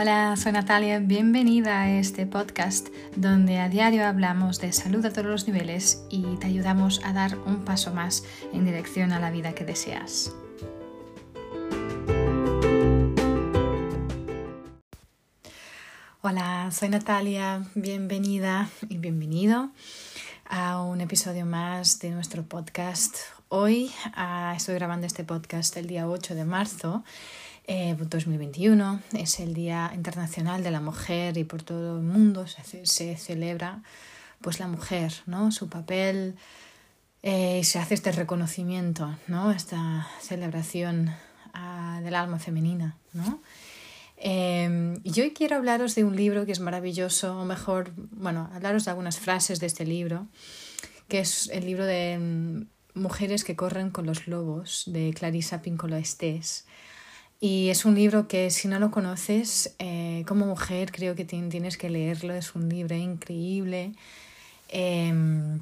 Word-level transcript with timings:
Hola, 0.00 0.36
soy 0.36 0.52
Natalia, 0.52 1.00
bienvenida 1.00 1.82
a 1.82 1.90
este 1.90 2.24
podcast 2.24 2.86
donde 3.16 3.58
a 3.58 3.68
diario 3.68 4.06
hablamos 4.06 4.60
de 4.60 4.72
salud 4.72 5.04
a 5.04 5.12
todos 5.12 5.26
los 5.26 5.48
niveles 5.48 6.04
y 6.08 6.36
te 6.36 6.46
ayudamos 6.46 7.00
a 7.04 7.12
dar 7.12 7.36
un 7.36 7.64
paso 7.64 7.92
más 7.92 8.22
en 8.52 8.64
dirección 8.64 9.10
a 9.10 9.18
la 9.18 9.32
vida 9.32 9.56
que 9.56 9.64
deseas. 9.64 10.32
Hola, 16.22 16.70
soy 16.70 16.90
Natalia, 16.90 17.64
bienvenida 17.74 18.68
y 18.88 18.98
bienvenido 18.98 19.70
a 20.48 20.80
un 20.80 21.00
episodio 21.00 21.44
más 21.44 21.98
de 21.98 22.10
nuestro 22.10 22.44
podcast. 22.44 23.16
Hoy 23.48 23.90
ah, 24.14 24.54
estoy 24.56 24.76
grabando 24.76 25.08
este 25.08 25.24
podcast 25.24 25.76
el 25.76 25.88
día 25.88 26.08
8 26.08 26.36
de 26.36 26.44
marzo 26.44 27.02
2021 27.68 29.00
eh, 29.12 29.20
es 29.22 29.40
el 29.40 29.52
Día 29.52 29.92
Internacional 29.94 30.62
de 30.62 30.70
la 30.70 30.80
Mujer 30.80 31.36
y 31.36 31.44
por 31.44 31.62
todo 31.62 31.98
el 31.98 32.02
mundo 32.02 32.46
se, 32.46 33.16
celebra 33.16 33.82
pues 34.40 34.58
la 34.58 34.68
mujer, 34.68 35.12
¿no? 35.26 35.52
Su 35.52 35.68
papel 35.68 36.36
eh, 37.22 37.58
y 37.60 37.64
se 37.64 37.78
hace 37.78 37.94
este 37.94 38.12
reconocimiento, 38.12 39.14
¿no? 39.26 39.50
Esta 39.50 40.08
celebración 40.20 41.14
ah, 41.52 42.00
del 42.02 42.14
alma 42.14 42.38
femenina, 42.38 42.96
¿no? 43.12 43.40
Em, 44.16 44.98
y 45.04 45.20
hoy 45.20 45.32
quiero 45.32 45.56
hablaros 45.56 45.94
de 45.94 46.04
un 46.04 46.16
libro 46.16 46.46
que 46.46 46.52
es 46.52 46.60
maravilloso, 46.60 47.38
o 47.38 47.44
mejor, 47.44 47.92
bueno, 47.96 48.50
hablaros 48.52 48.84
de 48.84 48.90
algunas 48.90 49.18
frases 49.18 49.60
de 49.60 49.66
este 49.66 49.84
libro, 49.84 50.26
que 51.06 51.20
es 51.20 51.48
el 51.52 51.66
libro 51.66 51.84
de 51.84 52.18
mm, 52.18 52.66
Mujeres 52.94 53.44
que 53.44 53.54
corren 53.54 53.90
con 53.90 54.06
los 54.06 54.26
lobos, 54.26 54.84
de 54.86 55.14
Clarissa 55.14 55.62
Pinkola 55.62 55.98
Estés. 55.98 56.66
Y 57.40 57.68
es 57.68 57.84
un 57.84 57.94
libro 57.94 58.26
que 58.26 58.50
si 58.50 58.66
no 58.66 58.80
lo 58.80 58.90
conoces, 58.90 59.74
eh, 59.78 60.24
como 60.26 60.46
mujer 60.46 60.90
creo 60.90 61.14
que 61.14 61.24
tienes 61.24 61.76
que 61.76 61.88
leerlo, 61.88 62.34
es 62.34 62.54
un 62.56 62.68
libro 62.68 62.96
increíble. 62.96 63.92
Em, 64.68 65.60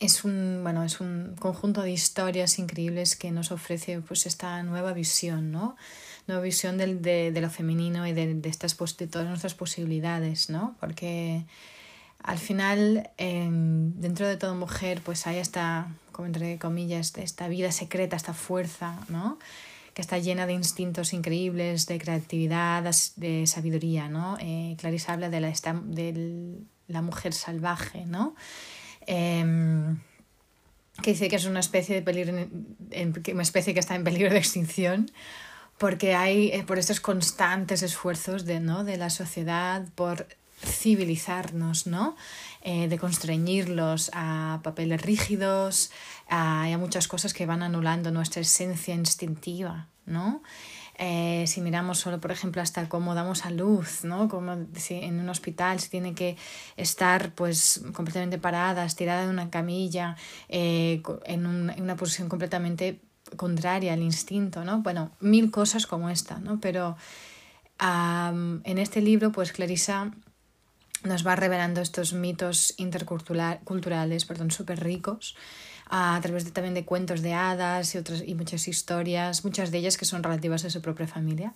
es 0.00 0.24
un, 0.24 0.60
bueno, 0.62 0.82
es 0.84 1.00
un 1.00 1.36
conjunto 1.38 1.82
de 1.82 1.92
historias 1.92 2.58
increíbles 2.58 3.16
que 3.16 3.30
nos 3.30 3.52
ofrece 3.52 4.00
pues, 4.00 4.26
esta 4.26 4.62
nueva 4.64 4.92
visión, 4.92 5.52
¿no? 5.52 5.76
Nueva 6.26 6.42
visión 6.42 6.78
del, 6.78 7.00
de, 7.00 7.32
de, 7.32 7.40
lo 7.40 7.50
femenino 7.50 8.06
y 8.06 8.12
de, 8.12 8.34
de, 8.34 8.48
estas, 8.48 8.76
de 8.96 9.06
todas 9.06 9.28
nuestras 9.28 9.54
posibilidades, 9.54 10.50
¿no? 10.50 10.76
Porque 10.80 11.44
al 12.22 12.38
final, 12.38 13.10
em, 13.16 13.92
dentro 14.00 14.26
de 14.26 14.36
toda 14.36 14.54
mujer, 14.54 15.00
pues 15.04 15.26
hay 15.26 15.38
esta, 15.38 15.88
como 16.12 16.26
entre 16.26 16.58
comillas, 16.58 17.16
esta 17.16 17.48
vida 17.48 17.72
secreta, 17.72 18.16
esta 18.16 18.34
fuerza, 18.34 18.98
¿no? 19.08 19.38
Que 19.98 20.02
está 20.02 20.18
llena 20.18 20.46
de 20.46 20.52
instintos 20.52 21.12
increíbles, 21.12 21.86
de 21.86 21.98
creatividad, 21.98 22.88
de 23.16 23.48
sabiduría, 23.48 24.08
¿no? 24.08 24.38
Eh, 24.40 24.76
Clarice 24.78 25.10
habla 25.10 25.28
de 25.28 25.40
la, 25.40 25.50
de 25.50 26.60
la 26.86 27.02
mujer 27.02 27.32
salvaje, 27.32 28.06
¿no? 28.06 28.36
Em, 29.08 29.98
que 31.02 31.10
dice 31.10 31.28
que 31.28 31.34
es 31.34 31.46
una 31.46 31.58
especie 31.58 31.96
de 31.96 32.02
peligro, 32.02 32.32
una 32.32 33.42
especie 33.42 33.74
que 33.74 33.80
está 33.80 33.96
en 33.96 34.04
peligro 34.04 34.30
de 34.30 34.38
extinción, 34.38 35.10
porque 35.78 36.14
hay 36.14 36.52
eh, 36.52 36.62
por 36.62 36.78
estos 36.78 37.00
constantes 37.00 37.82
esfuerzos 37.82 38.44
de, 38.44 38.60
¿no? 38.60 38.84
de 38.84 38.98
la 38.98 39.10
sociedad 39.10 39.84
por 39.96 40.28
civilizarnos, 40.64 41.86
¿no? 41.86 42.16
Eh, 42.62 42.88
de 42.88 42.98
constreñirlos 42.98 44.10
a 44.12 44.60
papeles 44.62 45.00
rígidos, 45.02 45.90
hay 46.28 46.76
muchas 46.76 47.08
cosas 47.08 47.32
que 47.32 47.46
van 47.46 47.62
anulando 47.62 48.10
nuestra 48.10 48.42
esencia 48.42 48.94
instintiva, 48.94 49.86
¿no? 50.06 50.42
Eh, 51.00 51.44
si 51.46 51.60
miramos 51.60 52.00
solo, 52.00 52.20
por 52.20 52.32
ejemplo, 52.32 52.60
hasta 52.60 52.88
cómo 52.88 53.14
damos 53.14 53.46
a 53.46 53.50
luz, 53.50 54.02
¿no? 54.02 54.28
Como 54.28 54.66
si 54.74 54.94
en 54.94 55.20
un 55.20 55.28
hospital 55.28 55.78
se 55.78 55.88
tiene 55.88 56.14
que 56.14 56.36
estar 56.76 57.32
pues 57.34 57.82
completamente 57.92 58.38
parada, 58.38 58.84
estirada 58.84 59.22
en 59.22 59.30
una 59.30 59.48
camilla, 59.48 60.16
eh, 60.48 61.00
en, 61.24 61.46
un, 61.46 61.70
en, 61.70 61.82
una 61.82 61.94
posición 61.94 62.28
completamente 62.28 63.00
contraria 63.36 63.92
al 63.92 64.02
instinto, 64.02 64.64
¿no? 64.64 64.82
Bueno, 64.82 65.12
mil 65.20 65.52
cosas 65.52 65.86
como 65.86 66.10
esta, 66.10 66.40
¿no? 66.40 66.58
Pero 66.60 66.96
en 67.80 68.78
este 68.78 69.00
libro, 69.00 69.30
pues 69.30 69.52
Clarissa 69.52 70.10
nos 71.04 71.26
va 71.26 71.36
revelando 71.36 71.80
estos 71.80 72.12
mitos 72.12 72.74
interculturales, 72.76 74.24
perdón, 74.24 74.50
súper 74.50 74.82
ricos, 74.82 75.36
a 75.90 76.18
través 76.22 76.52
también 76.52 76.74
de 76.74 76.84
cuentos 76.84 77.22
de 77.22 77.34
hadas 77.34 77.94
y, 77.94 77.98
otras, 77.98 78.22
y 78.26 78.34
muchas 78.34 78.68
historias, 78.68 79.44
muchas 79.44 79.70
de 79.70 79.78
ellas 79.78 79.96
que 79.96 80.04
son 80.04 80.22
relativas 80.22 80.64
a 80.64 80.70
su 80.70 80.82
propia 80.82 81.06
familia, 81.06 81.54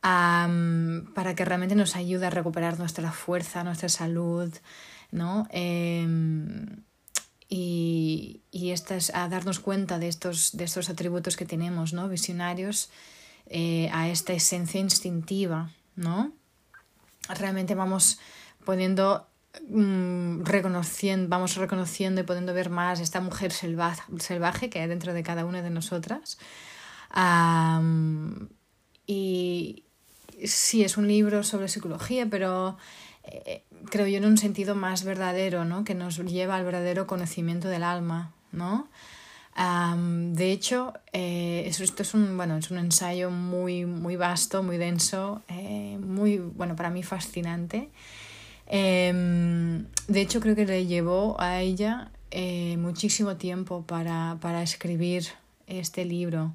para 0.00 1.34
que 1.34 1.44
realmente 1.44 1.74
nos 1.74 1.96
ayude 1.96 2.26
a 2.26 2.30
recuperar 2.30 2.78
nuestra 2.78 3.12
fuerza, 3.12 3.64
nuestra 3.64 3.88
salud, 3.88 4.52
¿no? 5.10 5.46
Em, 5.50 6.84
y, 7.48 8.42
y 8.50 8.72
a 8.72 9.28
darnos 9.28 9.58
cuenta 9.58 9.98
de 9.98 10.08
estos, 10.08 10.56
de 10.56 10.64
estos 10.64 10.88
atributos 10.88 11.36
que 11.36 11.46
tenemos, 11.46 11.92
¿no? 11.92 12.08
Visionarios, 12.08 12.90
eh, 13.46 13.88
a 13.92 14.08
esta 14.08 14.34
esencia 14.34 14.78
instintiva, 14.78 15.72
¿no? 15.96 16.32
Realmente 17.28 17.74
vamos 17.74 18.20
poniendo 18.68 19.28
Mm, 19.66 20.44
reconociendo, 20.44 21.28
vamos 21.28 21.56
reconociendo 21.56 22.20
y 22.20 22.24
pudiendo 22.24 22.54
ver 22.54 22.70
más 22.70 23.00
esta 23.00 23.20
mujer 23.20 23.50
salvaje, 23.52 24.02
salvaje 24.20 24.70
que 24.70 24.80
hay 24.80 24.88
dentro 24.88 25.14
de 25.14 25.22
cada 25.22 25.44
una 25.44 25.62
de 25.62 25.70
nosotras. 25.70 26.38
y 29.06 29.84
sí, 30.44 30.84
es 30.84 30.96
un 30.96 31.08
libro 31.08 31.42
sobre 31.42 31.68
psicología, 31.68 32.26
pero 32.30 32.76
eh, 33.24 33.64
creo 33.90 34.06
yo 34.06 34.18
en 34.18 34.26
un 34.26 34.36
sentido 34.38 34.74
más 34.74 35.04
verdadero, 35.04 35.64
¿no? 35.64 35.84
que 35.84 35.94
nos 35.94 36.18
lleva 36.18 36.56
al 36.56 36.64
verdadero 36.64 37.06
conocimiento 37.06 37.68
del 37.68 37.82
alma. 37.82 38.32
¿no? 38.52 38.88
de 39.58 40.52
hecho, 40.52 40.94
eh, 41.12 41.64
esto 41.66 42.02
es 42.02 42.14
un, 42.14 42.36
bueno, 42.36 42.56
es 42.56 42.70
un 42.70 42.78
ensayo 42.78 43.30
muy, 43.30 43.86
muy 43.86 44.14
vasto, 44.14 44.62
muy 44.62 44.76
denso, 44.76 45.42
eh, 45.48 45.98
muy, 46.00 46.38
bueno, 46.38 46.76
para 46.76 46.90
mí 46.90 47.02
fascinante. 47.02 47.90
Em, 48.68 49.86
de 50.06 50.20
hecho, 50.20 50.40
creo 50.40 50.54
que 50.54 50.66
le 50.66 50.86
llevó 50.86 51.40
a 51.40 51.60
ella 51.60 52.10
eh, 52.30 52.76
muchísimo 52.76 53.36
tiempo 53.36 53.82
para, 53.86 54.36
para 54.40 54.62
escribir 54.62 55.26
este 55.66 56.04
libro. 56.04 56.54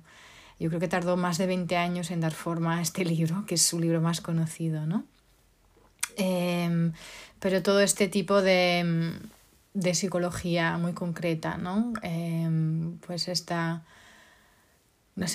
Yo 0.59 0.69
creo 0.69 0.79
que 0.79 0.87
tardó 0.87 1.17
más 1.17 1.37
de 1.39 1.47
20 1.47 1.75
años 1.75 2.11
en 2.11 2.21
dar 2.21 2.33
forma 2.33 2.77
a 2.77 2.81
este 2.81 3.03
libro, 3.13 3.45
que 3.45 3.55
es 3.55 3.61
su 3.61 3.79
libro 3.79 4.01
más 4.01 4.21
conocido, 4.21 4.85
¿no? 4.85 5.03
Em, 6.15 6.93
pero 7.39 7.63
todo 7.63 7.79
este 7.81 8.07
tipo 8.07 8.41
de, 8.41 9.13
de 9.73 9.95
psicología 9.95 10.77
muy 10.77 10.93
concreta, 10.93 11.57
¿no? 11.57 11.93
Em, 12.03 12.97
pues 12.99 13.27
esta 13.27 13.83
una, 15.15 15.27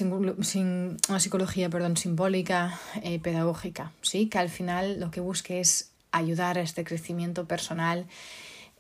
una 1.09 1.21
psicología 1.21 1.71
perdón, 1.71 1.97
simbólica, 1.97 2.79
eh, 3.03 3.21
pedagógica, 3.21 3.93
¿sí? 4.03 4.29
que 4.29 4.39
al 4.39 4.49
final 4.49 5.01
lo 5.01 5.11
que 5.11 5.21
busque 5.21 5.61
es 5.61 5.91
ayudar 6.13 6.59
a 6.59 6.63
este 6.63 6.85
crecimiento 6.85 7.47
personal, 7.47 8.07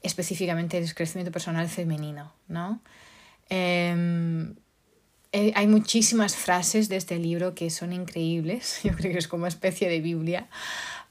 específicamente 0.03 0.78
el 0.78 0.94
crecimiento 0.94 1.33
personal 1.33 1.69
femenino, 1.69 2.33
¿no? 2.49 2.81
Em, 3.49 4.55
eh, 5.33 5.53
hay 5.55 5.67
muchísimas 5.67 6.37
frases 6.37 6.88
de 6.88 6.97
este 6.97 7.19
libro 7.19 7.55
que 7.55 7.71
son 7.71 7.93
increíbles, 7.93 8.81
yo 8.84 8.93
creo 8.94 9.12
que 9.12 9.19
es 9.19 9.28
como 9.28 9.43
una 9.43 9.49
especie 9.49 9.88
de 9.88 10.00
Biblia 10.00 10.49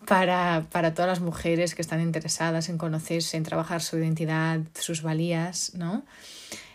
para, 0.05 0.67
para 0.71 0.93
todas 0.93 1.09
las 1.09 1.19
mujeres 1.19 1.75
que 1.75 1.81
están 1.81 2.01
interesadas 2.01 2.69
en 2.69 2.77
conocerse, 2.77 3.37
en 3.37 3.43
trabajar 3.43 3.81
su 3.81 3.97
identidad, 3.97 4.61
sus 4.73 5.01
valías, 5.01 5.73
¿no? 5.75 6.05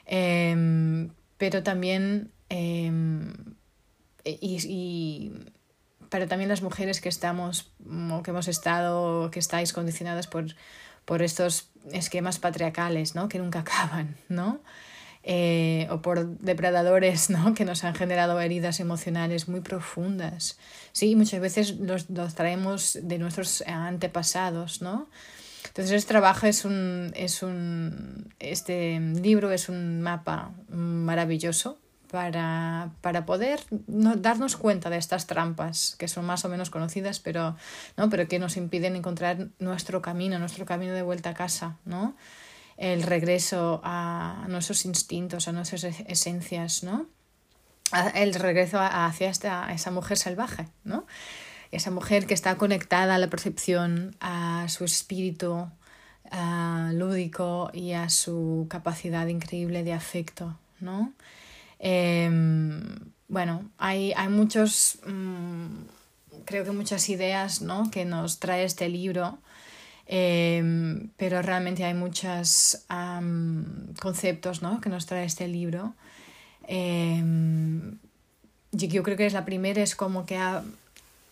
Em, 0.06 1.10
pero 1.38 1.62
también 1.62 2.31
em, 2.48 3.32
y 4.25 5.32
pero 6.12 6.29
también 6.29 6.50
las 6.50 6.61
mujeres 6.61 7.00
que 7.00 7.09
estamos 7.09 7.73
o 7.88 8.23
que 8.23 8.32
hemos 8.32 8.47
estado, 8.47 9.31
que 9.31 9.38
estáis 9.38 9.73
condicionadas 9.73 10.26
por, 10.26 10.44
por 11.06 11.23
estos 11.23 11.70
esquemas 11.91 12.38
patriarcales, 12.38 13.14
¿no? 13.14 13.31
Que 13.31 13.38
nunca 13.38 13.61
acaban, 13.67 14.19
¿no? 14.29 14.61
Eh, 15.25 15.87
o 15.88 16.03
por 16.03 16.38
depredadores 16.41 17.31
¿no? 17.31 17.55
que 17.55 17.64
nos 17.64 17.85
han 17.85 17.94
generado 17.94 18.38
heridas 18.41 18.79
emocionales 18.81 19.49
muy 19.49 19.61
profundas. 19.61 20.59
Sí, 20.93 21.17
muchas 21.17 21.41
veces 21.41 21.79
los, 21.79 22.11
los 22.11 22.35
traemos 22.35 22.99
de 23.00 23.19
nuestros 23.19 23.62
antepasados, 23.67 24.82
¿no? 24.82 25.08
Entonces 25.69 25.93
este 25.93 26.08
trabajo 26.08 26.47
es 26.47 26.67
un, 26.67 27.12
es 27.15 27.43
un, 27.43 28.35
este 28.38 29.00
libro 29.00 29.50
es 29.50 29.70
un 29.70 30.03
mapa 30.03 30.50
maravilloso 30.69 31.79
para, 32.12 32.91
para 33.00 33.25
poder 33.25 33.61
no, 33.87 34.14
darnos 34.17 34.56
cuenta 34.56 34.91
de 34.91 34.99
estas 34.99 35.26
trampas 35.26 35.97
que 35.99 36.06
son 36.06 36.26
más 36.26 36.44
o 36.44 36.50
menos 36.50 36.69
conocidas, 36.69 37.19
pero, 37.19 37.56
¿no? 37.97 38.11
pero 38.11 38.29
que 38.29 38.38
nos 38.38 38.56
impiden 38.56 38.94
encontrar 38.94 39.49
nuestro 39.59 40.03
camino, 40.03 40.38
nuestro 40.38 40.67
camino 40.67 40.93
de 40.93 41.03
vuelta 41.03 41.31
a 41.31 41.35
casa, 41.35 41.79
¿no? 41.87 42.14
el 42.76 43.03
regreso 43.03 43.81
a 43.82 44.44
nuestros 44.49 44.85
instintos, 44.85 45.49
a 45.49 45.53
nuestras 45.53 45.85
esencias, 45.85 46.85
¿no? 46.85 47.06
el 48.15 48.35
regreso 48.35 48.79
hacia 48.79 49.31
esta, 49.31 49.73
esa 49.73 49.91
mujer 49.91 50.19
salvaje, 50.19 50.69
¿no? 50.85 51.06
esa 51.70 51.91
mujer 51.91 52.26
que 52.26 52.35
está 52.35 52.56
conectada 52.56 53.15
a 53.15 53.19
la 53.19 53.31
percepción, 53.31 54.15
a 54.20 54.67
su 54.69 54.85
espíritu 54.85 55.67
lúdico 56.93 57.70
y 57.73 57.93
a 57.93 58.08
su 58.08 58.67
capacidad 58.69 59.26
increíble 59.26 59.82
de 59.82 59.93
afecto, 59.93 60.58
¿no? 60.81 61.12
Em, 61.84 63.12
bueno, 63.26 63.69
hay, 63.76 64.12
hay 64.12 64.29
muchos, 64.29 65.00
mm, 65.05 65.67
creo 66.44 66.64
que 66.64 66.70
muchas 66.70 67.08
ideas 67.08 67.61
¿no? 67.61 67.90
que 67.90 68.05
nos 68.05 68.38
trae 68.38 68.64
este 68.64 68.88
libro, 68.88 69.38
em, 70.06 71.11
pero 71.17 71.43
realmente 71.43 71.84
hay 71.84 71.94
muchos 71.94 72.84
conceptos 74.00 74.62
¿no? 74.62 74.81
que 74.81 74.90
nos 74.90 75.06
trae 75.06 75.25
este 75.25 75.49
libro. 75.49 75.94
Em, 76.69 77.99
yo 78.70 79.02
creo 79.02 79.17
que 79.17 79.26
es 79.26 79.32
la 79.32 79.44
primera, 79.44 79.82
es 79.82 79.96
como 79.96 80.25
que 80.25 80.38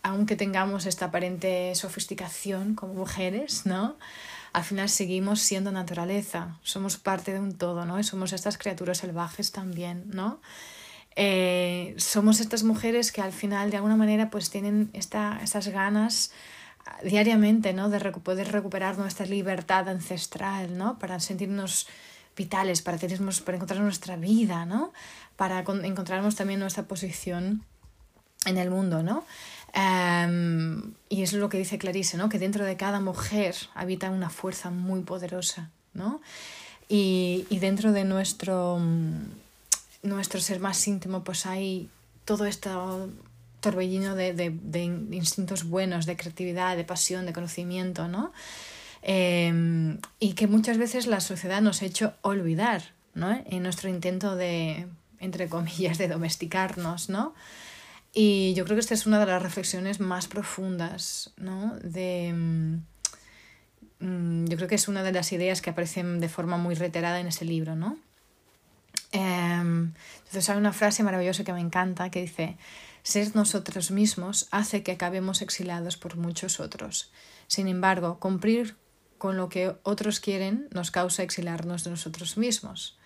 aunque 0.02 0.34
tengamos 0.34 0.86
esta 0.86 1.06
aparente 1.06 1.74
sofisticación 1.76 2.74
como 2.74 2.94
mujeres, 2.94 3.66
¿no? 3.66 3.96
Al 4.52 4.64
final 4.64 4.88
seguimos 4.88 5.40
siendo 5.40 5.70
naturaleza, 5.72 6.58
somos 6.62 6.96
parte 6.96 7.32
de 7.32 7.40
un 7.40 7.56
todo, 7.56 7.84
¿no? 7.84 8.00
Y 8.00 8.04
somos 8.04 8.32
estas 8.32 8.58
criaturas 8.58 8.98
salvajes 8.98 9.52
también, 9.52 10.04
¿no? 10.12 10.40
Eh, 11.16 11.94
somos 11.98 12.40
estas 12.40 12.62
mujeres 12.62 13.12
que 13.12 13.20
al 13.20 13.32
final 13.32 13.70
de 13.70 13.76
alguna 13.76 13.96
manera 13.96 14.30
pues 14.30 14.50
tienen 14.50 14.90
esta, 14.92 15.40
estas 15.42 15.68
ganas 15.68 16.32
ah, 16.86 16.98
diariamente, 17.04 17.72
¿no? 17.72 17.90
De 17.90 18.00
poder 18.12 18.52
recuperar 18.52 18.98
nuestra 18.98 19.26
libertad 19.26 19.88
ancestral, 19.88 20.76
¿no? 20.76 20.98
Para 20.98 21.20
sentirnos 21.20 21.86
vitales, 22.36 22.82
para, 22.82 22.98
tenernos, 22.98 23.40
para 23.40 23.56
encontrar 23.56 23.80
nuestra 23.80 24.16
vida, 24.16 24.64
¿no? 24.64 24.92
Para 25.36 25.60
encontrarnos 25.60 26.36
también 26.36 26.60
nuestra 26.60 26.84
posición 26.84 27.64
en 28.46 28.56
el 28.56 28.70
mundo, 28.70 29.02
¿no? 29.02 29.24
Em, 29.72 30.94
y 31.08 31.22
es 31.22 31.32
lo 31.32 31.48
que 31.48 31.58
dice 31.58 31.78
Clarice, 31.78 32.16
¿no? 32.16 32.28
Que 32.28 32.38
dentro 32.38 32.64
de 32.64 32.76
cada 32.76 33.00
mujer 33.00 33.54
habita 33.74 34.10
una 34.10 34.30
fuerza 34.30 34.70
muy 34.70 35.02
poderosa, 35.02 35.70
¿no? 35.94 36.20
Y, 36.88 37.46
y 37.50 37.58
dentro 37.58 37.92
de 37.92 38.04
nuestro, 38.04 38.78
mm, 38.80 39.28
nuestro 40.02 40.40
ser 40.40 40.60
más 40.60 40.86
íntimo, 40.88 41.22
pues 41.22 41.46
hay 41.46 41.88
todo 42.24 42.46
este 42.46 42.70
torbellino 43.60 44.14
de, 44.14 44.32
de, 44.32 44.50
de 44.50 44.82
instintos 44.82 45.64
buenos, 45.64 46.06
de 46.06 46.16
creatividad, 46.16 46.76
de 46.76 46.84
pasión, 46.84 47.26
de 47.26 47.32
conocimiento, 47.32 48.08
¿no? 48.08 48.32
Em, 49.02 49.98
y 50.18 50.32
que 50.34 50.46
muchas 50.46 50.78
veces 50.78 51.06
la 51.06 51.20
sociedad 51.20 51.62
nos 51.62 51.82
ha 51.82 51.86
hecho 51.86 52.14
olvidar, 52.22 52.82
¿no? 53.14 53.42
En 53.46 53.62
nuestro 53.62 53.88
intento 53.88 54.36
de, 54.36 54.86
entre 55.20 55.48
comillas, 55.48 55.98
de 55.98 56.08
domesticarnos, 56.08 57.08
¿no? 57.08 57.34
Y 58.12 58.54
yo 58.54 58.64
creo 58.64 58.76
que 58.76 58.80
esta 58.80 58.94
es 58.94 59.06
una 59.06 59.20
de 59.20 59.26
las 59.26 59.42
reflexiones 59.42 60.00
más 60.00 60.26
profundas, 60.26 61.32
¿no? 61.36 61.76
De, 61.82 62.32
mm, 62.34 62.82
mm, 64.00 64.46
yo 64.46 64.56
creo 64.56 64.68
que 64.68 64.74
es 64.74 64.88
una 64.88 65.02
de 65.02 65.12
las 65.12 65.32
ideas 65.32 65.62
que 65.62 65.70
aparecen 65.70 66.18
de 66.18 66.28
forma 66.28 66.56
muy 66.56 66.74
reiterada 66.74 67.20
en 67.20 67.28
ese 67.28 67.44
libro, 67.44 67.76
¿no? 67.76 67.96
Em, 69.12 69.92
entonces 70.18 70.48
hay 70.48 70.56
una 70.56 70.72
frase 70.72 71.02
maravillosa 71.02 71.44
que 71.44 71.52
me 71.52 71.60
encanta 71.60 72.10
que 72.10 72.22
dice, 72.22 72.56
ser 73.02 73.34
nosotros 73.34 73.90
mismos 73.90 74.48
hace 74.50 74.82
que 74.82 74.92
acabemos 74.92 75.42
exilados 75.42 75.96
por 75.96 76.16
muchos 76.16 76.60
otros. 76.60 77.12
Sin 77.46 77.66
embargo, 77.68 78.18
cumplir 78.20 78.76
con 79.18 79.36
lo 79.36 79.48
que 79.48 79.76
otros 79.82 80.20
quieren 80.20 80.68
nos 80.72 80.90
causa 80.90 81.22
exilarnos 81.22 81.84
de 81.84 81.90
nosotros 81.90 82.36
mismos. 82.36 82.98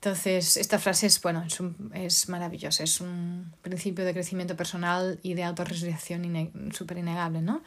Entonces, 0.00 0.56
esta 0.56 0.78
frase 0.78 1.08
es, 1.08 1.20
bueno, 1.20 1.42
es, 1.44 1.58
es 1.92 2.28
maravillosa, 2.28 2.84
es 2.84 3.00
un 3.00 3.52
principio 3.62 4.04
de 4.04 4.12
crecimiento 4.12 4.54
personal 4.56 5.18
y 5.24 5.34
de 5.34 5.42
autorrealización 5.42 6.72
súper 6.72 6.98
innegable, 6.98 7.42
¿no? 7.42 7.62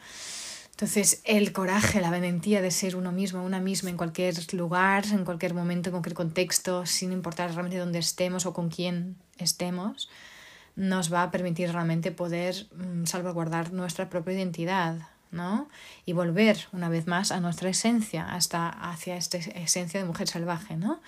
Entonces, 0.70 1.20
el 1.24 1.52
coraje, 1.52 2.00
la 2.00 2.10
valentía 2.10 2.62
de 2.62 2.70
ser 2.70 2.96
uno 2.96 3.12
mismo, 3.12 3.44
una 3.44 3.60
misma 3.60 3.90
en 3.90 3.98
cualquier 3.98 4.34
lugar, 4.54 5.04
en 5.12 5.26
cualquier 5.26 5.52
momento, 5.52 5.90
en 5.90 5.92
cualquier 5.92 6.14
contexto, 6.14 6.86
sin 6.86 7.12
importar 7.12 7.50
realmente 7.50 7.76
dónde 7.76 7.98
estemos 7.98 8.46
o 8.46 8.54
con 8.54 8.70
quién 8.70 9.16
estemos, 9.36 10.08
nos 10.74 11.12
va 11.12 11.24
a 11.24 11.30
permitir 11.30 11.70
realmente 11.70 12.12
poder 12.12 12.66
mm, 12.74 13.04
salvaguardar 13.04 13.74
nuestra 13.74 14.08
propia 14.08 14.32
identidad, 14.32 14.96
¿no? 15.30 15.68
Y 16.06 16.14
volver 16.14 16.66
una 16.72 16.88
vez 16.88 17.06
más 17.06 17.30
a 17.30 17.40
nuestra 17.40 17.68
esencia, 17.68 18.24
hasta 18.24 18.70
hacia 18.70 19.16
esta 19.16 19.36
esencia 19.36 20.00
de 20.00 20.06
mujer 20.06 20.28
salvaje, 20.28 20.76
¿no? 20.76 21.02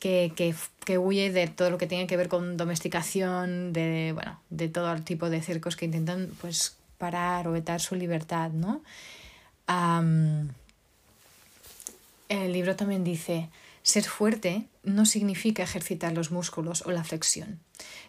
Que, 0.00 0.32
que, 0.34 0.54
que, 0.84 0.98
huye 0.98 1.30
de 1.30 1.46
todo 1.46 1.70
lo 1.70 1.78
que 1.78 1.86
tiene 1.86 2.08
que 2.08 2.16
ver 2.16 2.28
con 2.28 2.56
domesticación, 2.56 3.72
de, 3.72 4.10
bueno, 4.14 4.40
de 4.50 4.68
todo 4.68 4.92
el 4.92 5.04
tipo 5.04 5.30
de 5.30 5.42
circos 5.42 5.76
que 5.76 5.84
intentan 5.84 6.30
pues, 6.40 6.76
parar 6.98 7.46
o 7.46 7.52
vetar 7.52 7.80
su 7.80 7.94
libertad. 7.94 8.50
¿no? 8.50 8.82
el 12.28 12.52
libro 12.52 12.74
también 12.74 13.04
dice, 13.04 13.48
ser 13.82 14.04
fuerte 14.04 14.66
no 14.82 15.06
significa 15.06 15.62
ejercitar 15.62 16.12
los 16.12 16.32
músculos 16.32 16.82
o 16.86 16.90
la 16.90 17.04
flexión, 17.04 17.60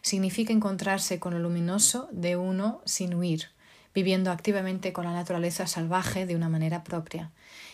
significa 0.01 0.53
encontrarse 0.53 1.19
con 1.19 1.33
lo 1.33 1.39
luminoso 1.39 2.09
de 2.11 2.35
uno 2.35 2.81
sin 2.85 3.13
huir, 3.13 3.49
viviendo 3.93 4.31
activamente 4.31 4.93
con 4.93 5.05
la 5.05 5.13
naturaleza 5.13 5.67
salvaje 5.67 6.25
de 6.25 6.35
una 6.35 6.49
manera 6.49 6.83
propia. 6.83 7.29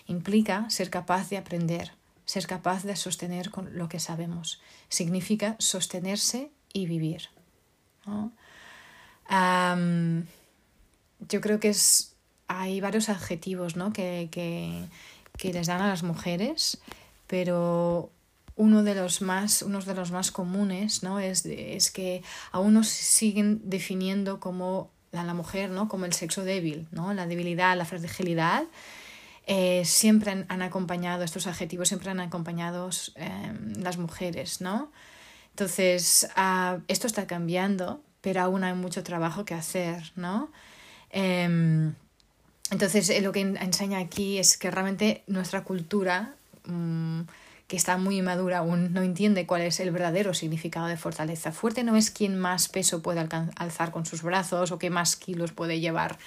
Implica 0.06 0.70
ser 0.70 0.90
capaz 0.90 1.30
de 1.30 1.38
aprender, 1.38 1.92
ser 2.28 2.46
capaz 2.46 2.84
de 2.84 2.96
sostener 2.96 3.50
con 3.50 3.76
lo 3.78 3.88
que 3.88 4.00
sabemos. 4.00 4.62
Significa 4.90 5.56
sostenerse 5.60 6.52
y 6.74 6.86
vivir. 6.86 7.30
yo 11.30 11.42
creo 11.42 11.60
que 11.60 11.70
es, 11.70 12.16
hay 12.48 12.82
varios 12.82 13.10
adjetivos 13.10 13.78
¿no? 13.78 13.94
que, 13.94 14.28
que, 14.30 14.86
que, 15.38 15.54
les 15.54 15.68
dan 15.68 15.82
a 15.82 15.88
las 15.88 16.04
mujeres, 16.04 16.80
pero 17.28 18.12
uno 18.58 18.84
de 18.84 18.96
los 18.96 19.22
más, 19.22 19.62
uno 19.62 19.80
de 19.80 19.96
los 19.96 20.12
más 20.12 20.30
comunes 20.32 21.04
¿no? 21.04 21.20
es, 21.20 21.46
es 21.46 21.92
que 21.92 22.24
aún 22.52 22.74
nos 22.74 22.90
siguen 22.90 23.62
definiendo 23.64 24.42
como 24.42 24.90
a 25.14 25.24
la 25.24 25.34
mujer 25.34 25.70
¿no? 25.70 25.88
como 25.88 26.04
el 26.04 26.12
sexo 26.12 26.44
débil, 26.44 26.88
¿no? 26.92 27.14
la 27.14 27.26
debilidad, 27.26 27.78
la 27.78 27.86
fragilidad 27.86 28.66
eh, 29.50 29.84
siempre 29.86 30.46
han, 30.50 30.62
acompañado, 30.62 31.24
estos 31.24 31.48
adjetivos 31.48 31.88
siempre 31.88 32.12
han 32.12 32.20
acompañado 32.20 32.90
em, 33.16 33.74
las 33.82 33.98
mujeres, 33.98 34.60
¿no? 34.60 34.92
Entonces, 35.52 36.28
ah, 36.36 36.80
esto 36.90 37.08
está 37.08 37.28
cambiando, 37.28 38.02
pero 38.20 38.42
aún 38.42 38.66
hay 38.66 38.74
mucho 38.74 39.04
trabajo 39.04 39.46
que 39.46 39.54
hacer, 39.54 40.12
¿no? 40.18 40.52
Em, 41.12 41.94
entonces, 42.72 43.10
eh, 43.10 43.22
lo 43.22 43.32
que 43.32 43.40
enseña 43.40 44.00
aquí 44.00 44.38
es 44.38 44.58
que 44.58 44.70
realmente 44.70 45.24
nuestra 45.28 45.64
cultura, 45.64 46.36
mm, 46.66 47.22
que 47.68 47.78
está 47.78 47.98
muy 47.98 48.22
madura, 48.22 48.60
aún 48.60 48.92
no 48.94 49.02
entiende 49.02 49.46
cuál 49.46 49.62
es 49.62 49.80
el 49.80 49.92
verdadero 49.92 50.34
significado 50.34 50.88
de 50.88 50.98
fortaleza. 50.98 51.54
Fuerte 51.54 51.86
no 51.86 51.96
es 51.96 52.12
quien 52.12 52.38
más 52.38 52.68
peso 52.68 53.02
puede 53.02 53.26
alzar 53.56 53.92
con 53.92 54.06
sus 54.06 54.24
brazos, 54.24 54.72
o 54.72 54.78
que 54.78 54.90
más 54.90 55.16
kilos 55.16 55.54
puede 55.54 55.80
llevar 55.80 56.18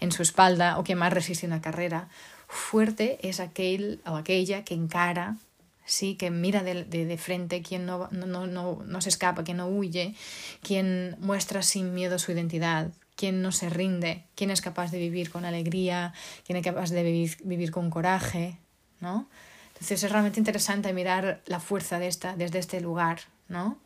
en 0.00 0.12
su 0.12 0.22
espalda, 0.22 0.78
o 0.78 0.84
que 0.84 0.96
más 0.96 1.12
resiste 1.12 1.46
una 1.46 1.60
carrera. 1.60 2.08
Fuerte 2.52 3.20
es 3.22 3.38
aquel 3.38 4.02
o 4.04 4.16
aquella 4.16 4.64
que 4.64 4.74
encara, 4.74 5.36
sí, 5.84 6.16
que 6.16 6.32
mira 6.32 6.64
de, 6.64 6.82
de, 6.84 7.16
frente, 7.16 7.62
quien 7.62 7.86
no, 7.86 8.08
no, 8.10 8.26
no, 8.26 8.82
no, 8.84 9.00
se 9.00 9.08
escapa, 9.08 9.44
quien 9.44 9.58
no 9.58 9.68
huye, 9.68 10.16
quien 10.60 11.16
muestra 11.20 11.62
sin 11.62 11.94
miedo 11.94 12.18
su 12.18 12.32
identidad, 12.32 12.90
quien 13.14 13.40
no 13.40 13.52
se 13.52 13.70
rinde, 13.70 14.24
quien 14.34 14.50
es 14.50 14.62
capaz 14.62 14.90
de 14.90 14.98
vivir 14.98 15.30
con 15.30 15.44
alegría, 15.44 16.12
quien 16.44 16.58
es 16.58 16.64
capaz 16.64 16.90
de 16.90 17.04
vivir, 17.04 17.36
vivir 17.44 17.70
con 17.70 17.88
coraje, 17.88 18.58
¿no? 18.98 19.28
Entonces 19.68 20.02
es 20.02 20.10
realmente 20.10 20.40
interesante 20.40 20.92
mirar 20.92 21.42
la 21.46 21.60
fuerza 21.60 22.00
de 22.00 22.08
esta 22.08 22.34
desde 22.34 22.58
este 22.58 22.80
lugar, 22.80 23.20
¿no? 23.48 23.78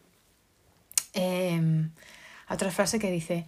Eh, 1.13 1.87
otra 2.49 2.71
frase 2.71 2.99
que 2.99 3.11
dice, 3.11 3.47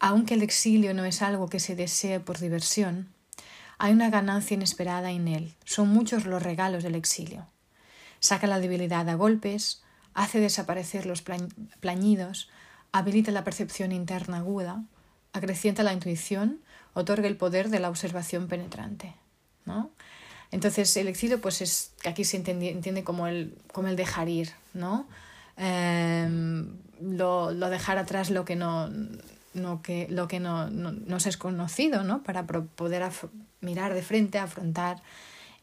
aunque 0.00 0.34
el 0.34 0.42
exilio 0.42 0.92
no 0.92 1.04
es 1.04 1.22
algo 1.22 1.48
que 1.48 1.60
se 1.60 1.76
desee 1.76 2.18
por 2.18 2.38
diversión, 2.38 3.08
hay 3.82 3.94
una 3.94 4.10
ganancia 4.10 4.54
inesperada 4.54 5.10
en 5.10 5.26
él. 5.26 5.54
Son 5.64 5.88
muchos 5.88 6.26
los 6.26 6.42
regalos 6.42 6.82
del 6.82 6.94
exilio. 6.94 7.46
Saca 8.18 8.46
la 8.46 8.60
debilidad 8.60 9.08
a 9.08 9.14
golpes, 9.14 9.82
hace 10.12 10.38
desaparecer 10.38 11.06
los 11.06 11.22
plañidos, 11.80 12.50
habilita 12.92 13.30
la 13.30 13.42
percepción 13.42 13.92
interna 13.92 14.36
aguda, 14.36 14.84
acrecienta 15.32 15.82
la 15.82 15.94
intuición, 15.94 16.60
otorga 16.92 17.26
el 17.26 17.38
poder 17.38 17.70
de 17.70 17.80
la 17.80 17.88
observación 17.88 18.48
penetrante. 18.48 19.14
¿no? 19.64 19.90
Entonces 20.50 20.94
el 20.98 21.08
exilio, 21.08 21.40
pues 21.40 21.62
es 21.62 21.94
que 22.02 22.10
aquí 22.10 22.24
se 22.24 22.36
entiende, 22.36 23.02
como, 23.02 23.28
el, 23.28 23.56
como 23.72 23.88
el 23.88 23.96
dejar 23.96 24.28
ir, 24.28 24.50
¿no? 24.74 25.06
Em, 25.56 26.76
lo, 27.00 27.50
lo, 27.50 27.70
dejar 27.70 27.96
atrás 27.96 28.28
lo 28.28 28.44
que 28.44 28.56
no, 28.56 28.90
no 29.54 29.82
que, 29.82 30.06
lo 30.08 30.28
que 30.28 30.40
no, 30.40 30.70
no, 30.70 30.92
nos 30.92 31.26
es 31.26 31.36
conocido, 31.36 32.04
¿no? 32.04 32.22
Para 32.22 32.46
poder 32.46 33.08
mirar 33.60 33.94
de 33.94 34.02
frente, 34.02 34.38
afrontar 34.38 35.02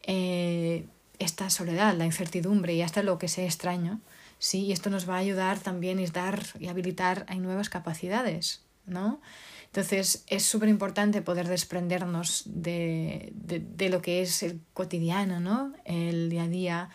eh, 0.02 0.86
esta 1.18 1.50
soledad, 1.50 1.94
la 1.96 2.06
incertidumbre 2.06 2.74
y 2.74 2.82
hasta 2.82 3.02
lo 3.02 3.18
que 3.18 3.28
sea 3.28 3.44
extraño. 3.44 4.00
Sí, 4.38 4.66
y 4.66 4.72
esto 4.72 4.88
nos 4.90 5.08
va 5.08 5.16
a 5.16 5.18
ayudar 5.18 5.58
también 5.58 5.98
a 5.98 6.10
dar 6.10 6.42
y 6.60 6.68
habilitar 6.68 7.24
hay 7.28 7.40
nuevas 7.40 7.68
capacidades. 7.68 8.62
¿no? 8.88 9.20
Entonces 9.66 10.24
es 10.26 10.44
súper 10.44 10.68
importante 10.68 11.22
poder 11.22 11.46
desprendernos 11.46 12.42
de, 12.46 13.32
de, 13.34 13.60
de, 13.60 13.88
lo 13.90 14.00
que 14.00 14.22
es 14.22 14.42
el 14.42 14.60
cotidiano, 14.72 15.40
¿no? 15.40 15.74
El 15.84 16.30
día 16.30 16.44
a 16.44 16.48
día, 16.48 16.90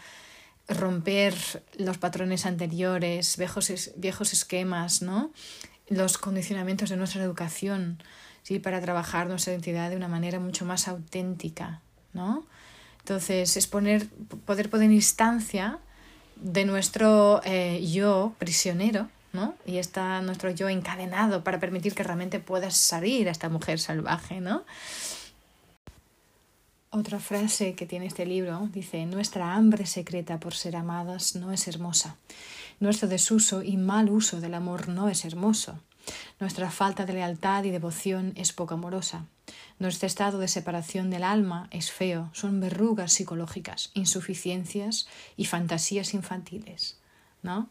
romper 0.67 1.35
los 1.77 1.97
patrones 1.99 2.45
anteriores, 2.45 3.37
viejos, 3.37 3.91
viejos 3.95 4.33
esquemas, 4.33 5.01
¿no? 5.01 5.31
Los 5.89 6.17
condicionamientos 6.17 6.89
de 6.89 6.97
nuestra 6.97 7.23
educación, 7.23 8.01
¿sí? 8.43 8.59
Para 8.59 8.81
trabajar 8.81 9.27
nuestra 9.27 9.53
identidad 9.53 9.89
de 9.89 9.97
una 9.97 10.07
manera 10.07 10.39
mucho 10.39 10.65
más 10.65 10.87
auténtica, 10.87 11.81
¿no? 12.13 12.45
Entonces 12.99 13.57
es 13.57 13.67
poner, 13.67 14.07
poder 14.45 14.69
poner 14.69 14.91
instancia 14.91 15.79
de 16.37 16.65
nuestro 16.65 17.41
eh, 17.43 17.85
yo 17.91 18.33
prisionero, 18.39 19.09
¿no? 19.33 19.55
Y 19.65 19.77
está 19.77 20.21
nuestro 20.21 20.51
yo 20.51 20.69
encadenado 20.69 21.43
para 21.43 21.59
permitir 21.59 21.95
que 21.95 22.03
realmente 22.03 22.39
puedas 22.39 22.77
salir 22.77 23.27
a 23.27 23.31
esta 23.31 23.49
mujer 23.49 23.79
salvaje, 23.79 24.39
¿no? 24.39 24.63
Otra 26.91 27.19
frase 27.19 27.73
que 27.73 27.87
tiene 27.87 28.05
este 28.05 28.25
libro 28.25 28.69
dice, 28.71 29.05
nuestra 29.07 29.55
hambre 29.55 29.87
secreta 29.87 30.39
por 30.39 30.53
ser 30.53 30.75
amadas 30.75 31.35
no 31.35 31.51
es 31.51 31.67
hermosa. 31.67 32.17
Nuestro 32.79 33.07
desuso 33.07 33.63
y 33.63 33.77
mal 33.77 34.09
uso 34.09 34.41
del 34.41 34.53
amor 34.53 34.87
no 34.87 35.09
es 35.09 35.25
hermoso. 35.25 35.79
Nuestra 36.39 36.69
falta 36.69 37.05
de 37.05 37.13
lealtad 37.13 37.63
y 37.63 37.71
devoción 37.71 38.33
es 38.35 38.51
poco 38.51 38.73
amorosa. 38.73 39.25
Nuestro 39.79 40.07
estado 40.07 40.39
de 40.39 40.47
separación 40.47 41.09
del 41.09 41.23
alma 41.23 41.67
es 41.71 41.91
feo, 41.91 42.29
son 42.33 42.59
verrugas 42.59 43.13
psicológicas, 43.13 43.91
insuficiencias 43.93 45.07
y 45.37 45.45
fantasías 45.45 46.13
infantiles, 46.13 46.97
¿no? 47.41 47.69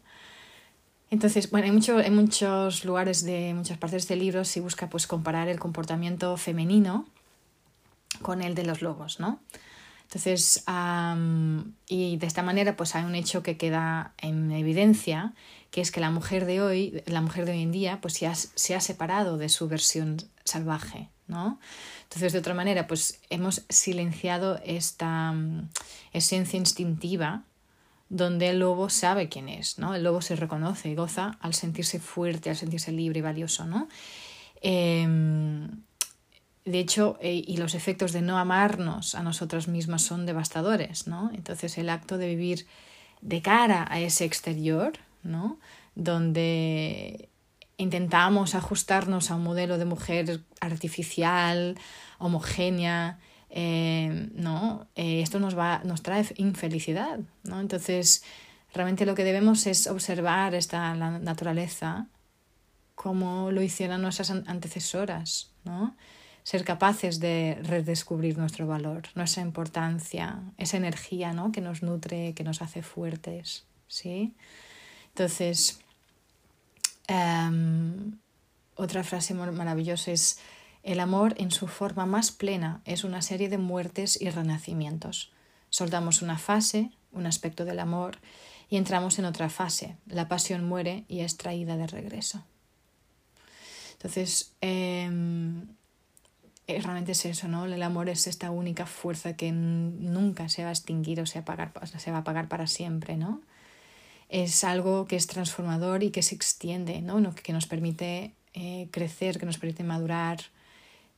Entonces, 1.11 1.51
bueno, 1.51 1.71
mucho, 1.73 1.99
muchos 2.11 2.85
lugares 2.85 3.23
de 3.23 3.53
muchas 3.55 3.77
partes 3.77 4.09
del 4.09 4.21
libro 4.21 4.45
se 4.45 4.61
busca 4.61 4.89
pues 4.89 5.07
comparar 5.07 5.49
el 5.49 5.61
comportamiento 5.61 6.37
femenino 6.39 7.07
con 8.23 8.41
el 8.41 8.55
de 8.55 8.65
los 8.65 8.81
lobos, 8.81 9.21
¿no? 9.21 9.41
Entonces, 10.13 10.63
y 11.89 12.17
de 12.19 12.27
esta 12.27 12.43
manera, 12.43 12.77
pues 12.77 12.95
hay 12.95 13.05
un 13.05 13.15
hecho 13.15 13.43
que 13.43 13.57
queda 13.57 14.13
en 14.19 14.53
evidencia, 14.53 15.33
que 15.71 15.81
es 15.81 15.91
que 15.91 16.01
la 16.01 16.11
mujer 16.11 16.45
de 16.45 16.61
hoy, 16.61 17.03
la 17.07 17.23
mujer 17.23 17.47
de 17.47 17.53
hoy 17.53 17.63
en 17.63 17.73
día, 17.73 17.99
pues 18.03 18.21
ya 18.21 18.35
se 18.35 18.75
ha 18.75 18.81
separado 18.83 19.39
de 19.39 19.49
su 19.49 19.69
versión 19.69 20.19
salvaje, 20.45 21.09
¿no? 21.29 21.59
Entonces, 22.03 22.35
de 22.35 22.41
otra 22.41 22.53
manera, 22.53 22.87
pues 22.87 23.23
hemos 23.31 23.65
silenciado 23.71 24.61
esta 24.67 25.35
esencia 26.13 26.59
instintiva 26.59 27.45
donde 28.11 28.51
el 28.51 28.59
lobo 28.59 28.91
sabe 28.91 29.31
quién 29.31 29.49
es, 29.49 29.79
¿no? 29.79 29.95
El 29.95 30.03
lobo 30.03 30.21
se 30.21 30.37
reconoce 30.37 30.91
y 30.91 30.95
goza 30.95 31.39
al 31.41 31.55
sentirse 31.55 32.01
fuerte, 32.01 32.51
al 32.51 32.57
sentirse 32.57 32.93
libre 32.93 33.21
y 33.21 33.23
valioso, 33.23 33.65
¿no? 33.65 33.89
Em, 34.61 35.71
de 36.65 36.79
hecho, 36.79 37.19
eh, 37.21 37.43
y 37.47 37.57
los 37.57 37.75
efectos 37.75 38.13
de 38.13 38.23
no 38.23 38.39
amarnos 38.39 39.15
a 39.15 39.23
nosotros 39.23 39.67
mismos 39.69 40.03
son 40.03 40.27
devastadores, 40.27 41.07
¿no? 41.07 41.31
Entonces 41.35 41.77
el 41.79 41.89
acto 41.89 42.19
de 42.19 42.29
vivir 42.29 42.67
de 43.21 43.43
cara 43.43 43.87
a 43.91 44.01
ese 44.01 44.25
exterior, 44.25 44.93
¿no? 45.23 45.59
Donde 45.95 47.29
intentamos 47.79 48.55
ajustarnos 48.55 49.31
a 49.31 49.37
un 49.37 49.43
modelo 49.43 49.77
de 49.77 49.85
mujer 49.87 50.41
artificial, 50.61 51.77
homogénea, 52.19 53.19
eh, 53.51 54.31
¿no? 54.35 54.87
Eh, 54.95 55.21
esto 55.21 55.41
nos, 55.41 55.59
va, 55.59 55.83
nos 55.85 56.03
trae 56.03 56.27
infelicidad, 56.37 57.19
¿no? 57.43 57.61
Entonces, 57.61 58.23
realmente 58.73 59.05
lo 59.05 59.17
que 59.17 59.25
debemos 59.25 59.67
es 59.67 59.89
observar 59.89 60.55
esta 60.55 60.95
la 60.95 61.19
naturaleza 61.19 62.07
como 62.95 63.51
lo 63.51 63.63
hicieron 63.63 64.03
nuestras 64.03 64.31
antecesoras, 64.31 65.51
¿no? 65.65 65.97
Ser 66.43 66.65
capaces 66.65 67.21
de 67.21 67.59
redescubrir 67.63 68.37
nuestro 68.37 68.67
valor, 68.67 69.03
nuestra 69.15 69.43
importancia, 69.43 70.41
esa 70.59 70.77
energía 70.77 71.33
¿no? 71.33 71.53
que 71.53 71.61
nos 71.61 71.83
nutre, 71.83 72.35
que 72.35 72.45
nos 72.45 72.63
hace 72.63 72.83
fuertes. 72.83 73.65
¿sí? 73.87 74.35
Entonces, 75.09 75.81
um, 77.09 78.19
otra 78.75 79.05
frase 79.05 79.35
maravillosa 79.35 80.11
es, 80.11 80.39
el 80.83 80.99
amor 80.99 81.35
en 81.37 81.53
su 81.53 81.69
forma 81.69 82.07
más 82.07 82.33
plena 82.33 82.81
es 82.85 83.05
una 83.05 83.23
serie 83.23 83.49
de 83.49 83.59
muertes 83.59 84.21
y 84.21 84.31
renacimientos. 84.31 85.33
Soltamos 85.71 86.23
una 86.23 86.39
fase, 86.39 86.91
un 87.13 87.27
aspecto 87.27 87.65
del 87.65 87.79
amor, 87.79 88.19
y 88.69 88.79
entramos 88.79 89.21
en 89.21 89.27
otra 89.27 89.49
fase. 89.49 89.97
La 90.07 90.27
pasión 90.27 90.65
muere 90.65 91.05
y 91.07 91.21
es 91.21 91.37
traída 91.37 91.77
de 91.77 91.87
regreso. 91.87 92.43
Entonces, 93.93 94.55
eh, 94.61 95.09
realmente 96.81 97.13
es 97.13 97.25
eso, 97.25 97.49
¿no? 97.49 97.65
El 97.65 97.83
amor 97.83 98.09
es 98.09 98.27
esta 98.27 98.51
única 98.51 98.87
fuerza 98.87 99.37
que 99.37 99.53
nunca 99.53 100.49
se 100.49 100.63
va 100.63 100.71
a 100.71 100.73
extinguir 100.73 101.21
o 101.21 101.27
se, 101.27 101.41
va 101.41 101.55
a 101.55 102.19
apagar 102.19 102.49
para 102.49 102.67
siempre, 102.67 103.17
¿no? 103.17 103.41
Es 104.29 104.65
algo 104.65 105.07
que 105.07 105.17
es 105.17 105.27
transformador 105.27 106.03
y 106.03 106.11
que 106.11 106.23
se 106.23 106.35
extiende, 106.35 107.03
¿no? 107.03 107.35
Que 107.35 107.53
nos 107.53 107.67
permite 107.67 108.35
eh, 108.55 108.89
crecer, 108.91 109.39
que 109.39 109.47
nos 109.47 109.59
permite 109.59 109.85
madurar, 109.85 110.41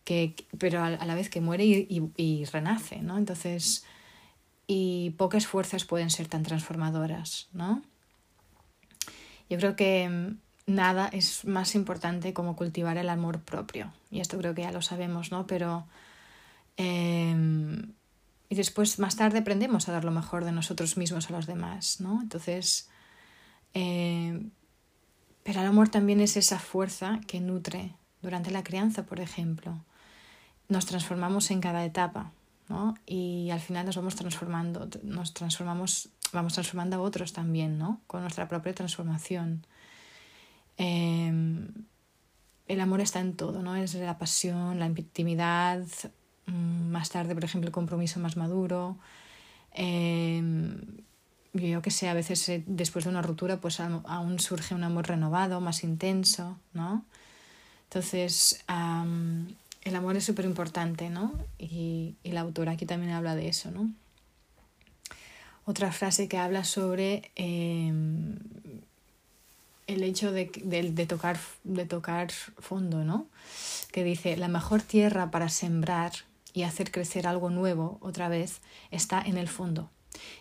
que, 0.04 0.34
pero 0.58 0.82
a, 0.82 0.90
la 0.90 1.14
vez 1.14 1.30
que 1.30 1.40
muere 1.40 1.64
y, 1.64 2.12
y, 2.16 2.44
renace, 2.46 3.00
¿no? 3.02 3.18
Entonces, 3.18 3.84
y 4.66 5.10
pocas 5.18 5.46
fuerzas 5.46 5.84
pueden 5.84 6.10
ser 6.10 6.28
tan 6.28 6.42
transformadoras, 6.42 7.48
¿no? 7.52 7.82
Yo 9.48 9.58
creo 9.58 9.76
que 9.76 10.34
nada 10.66 11.08
es 11.08 11.44
más 11.44 11.74
importante 11.74 12.32
como 12.32 12.56
cultivar 12.56 12.96
el 12.96 13.08
amor 13.08 13.40
propio. 13.40 13.92
Y 14.10 14.20
esto 14.20 14.38
creo 14.38 14.54
que 14.54 14.62
ya 14.62 14.72
lo 14.72 14.82
sabemos, 14.82 15.30
¿no? 15.30 15.46
Pero... 15.46 15.86
Em, 16.76 17.92
y 18.48 18.56
después, 18.56 18.98
más 18.98 19.16
tarde, 19.16 19.38
aprendemos 19.38 19.88
a 19.88 19.92
dar 19.92 20.04
lo 20.04 20.10
mejor 20.10 20.44
de 20.44 20.52
nosotros 20.52 20.96
mismos 20.96 21.30
a 21.30 21.32
los 21.32 21.46
demás, 21.46 22.00
¿no? 22.00 22.20
Entonces... 22.22 22.88
Em, 23.74 24.50
pero 25.44 25.60
el 25.60 25.66
amor 25.66 25.90
también 25.90 26.20
es 26.20 26.36
esa 26.38 26.58
fuerza 26.58 27.20
que 27.26 27.40
nutre 27.40 27.94
durante 28.22 28.50
la 28.50 28.64
crianza, 28.64 29.04
por 29.04 29.20
ejemplo. 29.20 29.84
Nos 30.68 30.86
transformamos 30.86 31.50
en 31.50 31.60
cada 31.60 31.84
etapa, 31.84 32.32
¿no? 32.70 32.94
Y 33.06 33.50
al 33.50 33.60
final 33.60 33.84
nos 33.84 33.96
vamos 33.96 34.16
transformando, 34.16 34.88
nos 35.02 35.34
transformamos, 35.34 36.08
vamos 36.32 36.54
transformando 36.54 36.96
a 36.96 37.00
otros 37.00 37.34
también, 37.34 37.76
¿no? 37.78 38.00
Con 38.06 38.22
nuestra 38.22 38.48
propia 38.48 38.74
transformación. 38.74 39.66
Em, 40.76 41.68
el 42.66 42.80
amor 42.80 43.00
está 43.00 43.20
en 43.20 43.34
todo, 43.34 43.62
¿no? 43.62 43.76
Es 43.76 43.94
la 43.94 44.18
pasión, 44.18 44.78
la 44.78 44.86
intimidad, 44.86 45.84
mm, 46.46 46.90
más 46.90 47.10
tarde, 47.10 47.34
por 47.34 47.44
ejemplo, 47.44 47.68
el 47.68 47.72
compromiso 47.72 48.20
más 48.20 48.36
maduro. 48.36 48.96
Eh, 49.72 50.42
yo 51.54 51.82
que 51.82 51.90
sé, 51.90 52.08
a 52.08 52.14
veces 52.14 52.48
eh, 52.48 52.64
después 52.66 53.04
de 53.04 53.10
una 53.10 53.22
ruptura, 53.22 53.60
pues 53.60 53.80
aún 53.80 54.40
surge 54.40 54.74
un 54.74 54.84
amor 54.84 55.06
renovado, 55.08 55.60
más 55.60 55.84
intenso, 55.84 56.58
¿no? 56.72 57.04
Entonces, 57.84 58.64
el 58.68 59.96
amor 59.96 60.16
es 60.16 60.24
súper 60.24 60.46
importante, 60.46 61.10
¿no? 61.10 61.32
Y, 61.58 62.16
la 62.24 62.40
autora 62.40 62.72
aquí 62.72 62.86
también 62.86 63.12
habla 63.12 63.36
de 63.36 63.48
eso, 63.48 63.70
¿no? 63.70 63.92
Otra 65.64 65.92
frase 65.92 66.28
que 66.28 66.38
habla 66.38 66.64
sobre 66.64 67.30
em, 67.36 68.36
el 69.86 70.02
hecho 70.02 70.32
de, 70.32 70.50
de, 70.64 71.06
tocar, 71.06 71.38
de 71.64 71.84
tocar 71.86 72.30
fondo, 72.30 73.04
¿no? 73.04 73.26
Que 73.92 74.04
dice, 74.04 74.36
la 74.36 74.48
mejor 74.48 74.82
tierra 74.82 75.30
para 75.30 75.48
sembrar 75.48 76.12
y 76.52 76.62
hacer 76.62 76.90
crecer 76.90 77.26
algo 77.26 77.50
nuevo 77.50 77.98
otra 78.00 78.28
vez 78.28 78.60
está 78.90 79.20
en 79.20 79.36
el 79.36 79.48
fondo. 79.48 79.90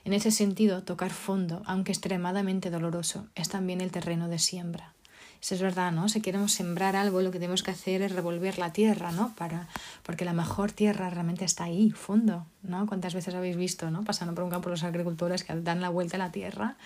En 0.06 0.14
ese 0.14 0.32
sentido, 0.32 0.84
tocar 0.84 1.12
fondo, 1.12 1.64
aunque 1.66 1.92
extremadamente 1.92 2.70
doloroso, 2.70 3.28
es 3.36 3.50
también 3.50 3.82
el 3.82 3.92
terreno 3.92 4.30
de 4.30 4.40
siembra. 4.40 4.94
Eso 5.42 5.56
es 5.56 5.62
verdad, 5.62 5.92
¿no? 5.92 6.08
Si 6.08 6.22
queremos 6.22 6.54
sembrar 6.54 6.96
algo, 6.96 7.22
lo 7.22 7.32
que 7.32 7.40
tenemos 7.40 7.64
que 7.64 7.72
hacer 7.72 8.02
es 8.02 8.14
revolver 8.14 8.58
la 8.60 8.72
tierra, 8.72 9.12
¿no? 9.12 9.36
Para, 9.36 9.68
porque 10.04 10.24
la 10.24 10.32
mejor 10.32 10.72
tierra 10.72 11.10
realmente 11.10 11.44
está 11.44 11.66
ahí, 11.66 11.92
fondo, 11.92 12.46
¿no? 12.62 12.86
¿Cuántas 12.88 13.14
veces 13.14 13.36
habéis 13.36 13.58
visto, 13.58 13.92
¿no? 13.92 14.06
Pasando 14.06 14.34
por 14.34 14.46
un 14.46 14.50
campo 14.50 14.70
los 14.70 14.84
agricultores 14.84 15.44
que 15.44 15.54
dan 15.56 15.82
la 15.82 15.90
vuelta 15.90 16.16
a 16.16 16.20
la 16.20 16.32
tierra 16.32 16.78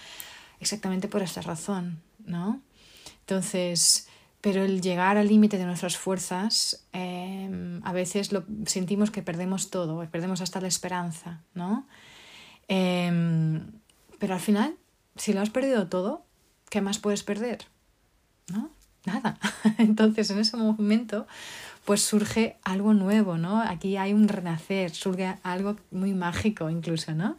exactamente 0.60 1.08
por 1.08 1.22
esta 1.22 1.42
razón, 1.42 2.02
¿no? 2.26 2.62
Entonces, 3.22 4.08
pero 4.42 4.64
el 4.64 4.82
llegar 4.82 5.18
al 5.18 5.28
límite 5.28 5.58
de 5.58 5.66
nuestras 5.66 5.98
fuerzas, 5.98 6.86
em, 6.94 7.82
a 7.84 7.92
veces 7.92 8.32
lo, 8.32 8.46
sentimos 8.66 9.12
que 9.12 9.22
perdemos 9.22 9.70
todo, 9.70 10.00
perdemos 10.10 10.42
hasta 10.42 10.62
la 10.62 10.68
esperanza, 10.68 11.42
¿no? 11.54 11.88
Em, 12.68 13.72
pero 14.20 14.34
al 14.34 14.40
final, 14.40 14.76
si 15.16 15.34
lo 15.34 15.42
has 15.42 15.50
perdido 15.50 15.88
todo, 15.88 16.26
¿qué 16.70 16.82
más 16.82 17.00
puedes 17.00 17.24
perder? 17.24 17.66
¿No? 18.48 18.72
Nada. 19.06 19.40
Entonces, 19.78 20.30
en 20.32 20.40
ese 20.40 20.58
momento, 20.58 21.28
pues 21.88 22.02
surge 22.02 22.58
algo 22.64 22.94
nuevo, 22.94 23.38
¿no? 23.38 23.62
Aquí 23.62 23.96
hay 23.96 24.12
un 24.12 24.28
renacer, 24.28 24.94
surge 24.94 25.38
algo 25.42 25.78
muy 25.90 26.14
mágico 26.14 26.70
incluso, 26.70 27.14
¿no? 27.14 27.38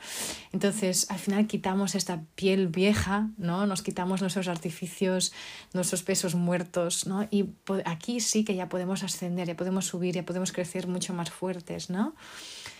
Entonces, 0.55 1.11
al 1.11 1.19
final 1.19 1.47
quitamos 1.47 1.95
esta 1.95 2.23
piel 2.35 2.69
vieja, 2.69 3.28
¿no? 3.37 3.67
Nos 3.67 3.83
quitamos 3.83 4.23
nuestros 4.23 4.49
artificios, 4.49 5.35
nuestros 5.75 6.02
pesos 6.02 6.35
muertos, 6.35 7.07
¿no? 7.07 7.28
Y 7.31 7.50
aquí 7.85 8.21
sí 8.21 8.43
que 8.43 8.55
ya 8.55 8.71
podemos 8.71 9.02
ascender, 9.02 9.47
ya 9.47 9.55
podemos 9.55 9.85
subir, 9.85 10.14
ya 10.14 10.25
podemos 10.25 10.50
crecer 10.50 10.87
mucho 10.87 11.12
más 11.12 11.31
fuertes, 11.31 11.90
¿no? 11.90 12.14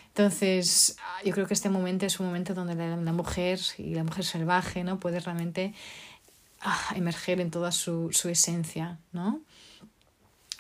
Entonces, 0.07 0.97
yo 1.23 1.35
creo 1.35 1.47
que 1.47 1.53
este 1.53 1.69
momento 1.69 2.07
es 2.07 2.19
un 2.19 2.25
momento 2.25 2.55
donde 2.55 2.77
la, 2.77 3.13
mujer 3.13 3.61
y 3.77 3.95
la 3.95 4.05
mujer 4.05 4.25
salvaje, 4.25 4.85
¿no? 4.85 4.99
Puede 4.99 5.21
realmente 5.21 5.75
ah, 6.63 6.95
emerger 6.97 7.43
en 7.43 7.51
toda 7.51 7.73
su, 7.73 8.09
su 8.11 8.31
esencia, 8.31 9.01
¿no? 9.13 9.43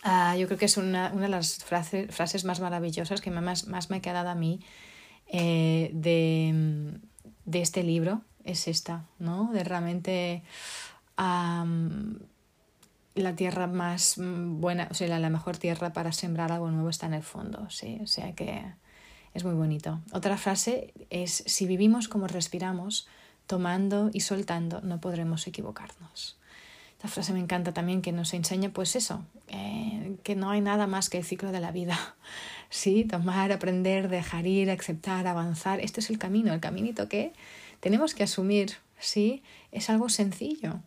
Ah, 0.02 0.36
yo 0.36 0.46
creo 0.46 0.58
que 0.58 0.66
es 0.66 0.76
una, 0.76 1.10
una 1.12 1.22
de 1.22 1.28
las 1.28 1.64
frases 1.64 2.44
más 2.44 2.60
maravillosas 2.60 3.20
que 3.20 3.30
más, 3.30 3.66
más 3.66 3.90
me 3.90 3.96
ha 3.96 4.00
quedado 4.00 4.28
a 4.28 4.34
mí 4.34 4.60
eh, 5.26 5.90
de, 5.92 7.00
de, 7.44 7.60
este 7.60 7.82
libro, 7.82 8.22
es 8.44 8.68
esta, 8.68 9.04
¿no? 9.18 9.50
De 9.52 9.64
realmente 9.64 10.42
la 11.16 11.64
tierra 13.34 13.66
más 13.66 14.14
buena, 14.18 14.88
o 14.90 14.94
sea, 14.94 15.18
la, 15.18 15.30
mejor 15.30 15.58
tierra 15.58 15.92
para 15.92 16.12
sembrar 16.12 16.52
algo 16.52 16.70
nuevo 16.70 16.88
está 16.88 17.06
en 17.06 17.14
el 17.14 17.22
fondo, 17.22 17.68
¿sí? 17.68 17.98
O 18.02 18.06
sea 18.06 18.32
que 18.34 18.64
es 19.34 19.44
muy 19.44 19.54
bonito. 19.54 20.00
Otra 20.12 20.38
frase 20.38 20.94
es, 21.10 21.42
si 21.46 21.66
vivimos 21.66 22.08
como 22.08 22.26
respiramos, 22.26 23.08
tomando 23.46 24.10
y 24.12 24.20
soltando, 24.20 24.80
no 24.80 25.00
podremos 25.00 25.46
equivocarnos. 25.46 26.37
Esta 26.98 27.06
frase 27.06 27.32
me 27.32 27.38
encanta 27.38 27.72
también 27.72 28.02
que 28.02 28.10
nos 28.10 28.34
enseña 28.34 28.70
pues 28.70 28.96
eso, 28.96 29.24
que 30.24 30.34
no 30.34 30.50
hay 30.50 30.60
nada 30.60 30.88
más 30.88 31.08
que 31.08 31.18
el 31.18 31.24
ciclo 31.24 31.52
de 31.52 31.60
la 31.60 31.70
vida. 31.70 31.96
Sí, 32.70 33.04
tomar, 33.04 33.50
aprender, 33.50 34.10
dejar 34.10 34.46
ir, 34.46 34.70
aceptar, 34.70 35.26
avanzar. 35.26 35.80
Este 35.80 36.00
es 36.00 36.10
el 36.10 36.18
camino, 36.18 36.52
el 36.52 36.60
caminito 36.60 37.08
que 37.08 37.32
tenemos 37.80 38.14
que 38.14 38.24
asumir. 38.24 38.72
Sí, 38.98 39.42
es 39.72 39.88
algo 39.88 40.10
sencillo, 40.10 40.80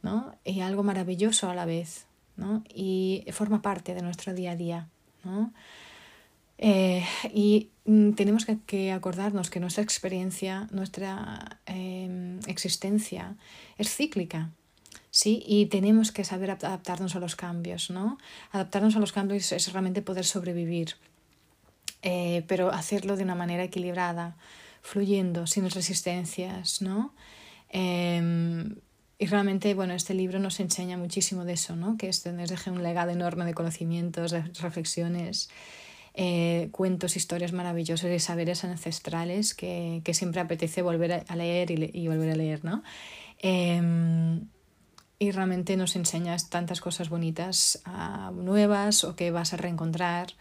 ¿no? 0.00 0.36
Y 0.44 0.60
algo 0.60 0.84
maravilloso 0.84 1.50
a 1.50 1.56
la 1.56 1.64
vez, 1.64 2.06
¿no? 2.36 2.62
Y 2.72 3.24
forma 3.32 3.62
parte 3.62 3.94
de 3.94 4.02
nuestro 4.02 4.32
día 4.32 4.52
a 4.52 4.56
día, 4.56 4.88
¿no? 5.24 5.52
Eh, 6.58 7.04
y 7.34 7.70
mm, 7.84 8.12
tenemos 8.12 8.46
que, 8.64 8.92
acordarnos 8.92 9.50
que 9.50 9.58
nuestra 9.58 9.82
experiencia, 9.82 10.68
nuestra 10.70 11.58
em, 11.66 12.38
existencia 12.46 13.34
es 13.76 13.92
cíclica, 13.92 14.50
¿sí? 15.18 15.42
Y 15.44 15.66
tenemos 15.66 16.12
que 16.12 16.22
saber 16.22 16.52
adaptarnos 16.52 17.16
a 17.16 17.18
los 17.18 17.34
cambios, 17.34 17.90
¿no? 17.90 18.18
Adaptarnos 18.52 18.94
a 18.94 19.00
los 19.00 19.10
cambios 19.10 19.50
es 19.50 19.72
realmente 19.72 20.00
poder 20.00 20.24
sobrevivir, 20.24 20.94
eh, 22.02 22.44
pero 22.46 22.70
hacerlo 22.70 23.16
de 23.16 23.24
una 23.24 23.34
manera 23.34 23.64
equilibrada, 23.64 24.36
fluyendo, 24.80 25.48
sin 25.48 25.68
resistencias, 25.68 26.82
¿no? 26.82 27.12
Em, 27.68 28.76
y 29.18 29.26
realmente, 29.26 29.74
bueno, 29.74 29.94
este 29.94 30.14
libro 30.14 30.38
nos 30.38 30.60
enseña 30.60 30.96
muchísimo 30.96 31.44
de 31.44 31.54
eso, 31.54 31.74
¿no? 31.74 31.96
Que 31.96 32.08
este 32.08 32.32
nos 32.32 32.48
deje 32.48 32.70
un 32.70 32.84
legado 32.84 33.10
enorme 33.10 33.44
de 33.44 33.54
conocimientos, 33.54 34.30
de 34.30 34.42
reflexiones, 34.60 35.50
eh, 36.14 36.68
cuentos, 36.70 37.16
historias 37.16 37.52
maravillosas 37.52 38.12
y 38.12 38.20
saberes 38.20 38.62
ancestrales 38.62 39.54
que, 39.54 40.00
que 40.04 40.14
siempre 40.14 40.40
apetece 40.40 40.80
volver 40.80 41.24
a 41.26 41.34
leer 41.36 41.72
y, 41.72 42.06
volver 42.06 42.30
a 42.30 42.36
leer, 42.36 42.64
¿no? 42.64 42.84
Eh, 43.42 43.82
y 45.18 45.32
realmente 45.32 45.76
nos 45.76 45.96
enseñas 45.96 46.48
tantas 46.48 46.80
cosas 46.80 47.08
bonitas 47.08 47.82
uh, 47.86 48.32
nuevas 48.32 49.04
o 49.04 49.16
que 49.16 49.30
vas 49.30 49.52
a 49.52 49.56
reencontrar 49.56 50.34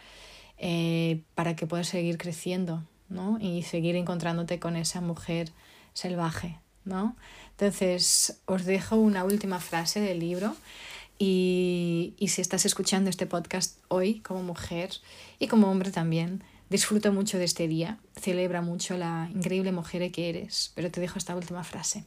eh, 0.57 1.21
para 1.35 1.55
que 1.55 1.65
puedas 1.65 1.87
seguir 1.87 2.17
creciendo 2.17 2.83
¿no? 3.09 3.37
y 3.39 3.63
seguir 3.63 3.95
encontrándote 3.95 4.59
con 4.59 4.75
esa 4.75 5.01
mujer 5.01 5.51
salvaje. 5.93 6.59
¿no? 6.85 7.15
Entonces, 7.51 8.39
os 8.45 8.65
dejo 8.65 8.95
una 8.95 9.23
última 9.23 9.59
frase 9.59 9.99
del 9.99 10.19
libro 10.19 10.55
y, 11.17 12.13
y 12.17 12.27
si 12.29 12.41
estás 12.41 12.65
escuchando 12.65 13.09
este 13.09 13.25
podcast 13.25 13.79
hoy 13.87 14.19
como 14.19 14.43
mujer 14.43 14.91
y 15.39 15.47
como 15.47 15.71
hombre 15.71 15.91
también, 15.91 16.43
disfruta 16.69 17.11
mucho 17.11 17.39
de 17.39 17.45
este 17.45 17.67
día, 17.67 17.97
celebra 18.15 18.61
mucho 18.61 18.95
la 18.95 19.29
increíble 19.33 19.71
mujer 19.71 20.11
que 20.11 20.29
eres, 20.29 20.71
pero 20.75 20.91
te 20.91 21.01
dejo 21.01 21.17
esta 21.17 21.35
última 21.35 21.63
frase. 21.63 22.03